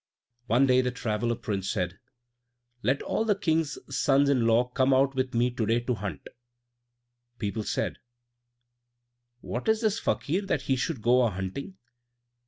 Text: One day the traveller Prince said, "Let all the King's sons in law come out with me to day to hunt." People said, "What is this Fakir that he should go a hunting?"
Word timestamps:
One 0.47 0.65
day 0.65 0.81
the 0.81 0.89
traveller 0.89 1.35
Prince 1.35 1.69
said, 1.69 1.99
"Let 2.81 3.03
all 3.03 3.23
the 3.23 3.35
King's 3.35 3.77
sons 3.95 4.29
in 4.29 4.47
law 4.47 4.63
come 4.67 4.95
out 4.95 5.13
with 5.13 5.35
me 5.35 5.51
to 5.51 5.63
day 5.67 5.79
to 5.81 5.93
hunt." 5.93 6.27
People 7.37 7.61
said, 7.63 7.99
"What 9.41 9.69
is 9.69 9.81
this 9.81 9.99
Fakir 9.99 10.41
that 10.47 10.63
he 10.63 10.75
should 10.75 11.03
go 11.03 11.21
a 11.21 11.29
hunting?" 11.29 11.77